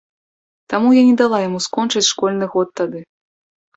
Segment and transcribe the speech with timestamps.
[0.73, 2.99] Таму я не дала яму скончыць школьны год тады.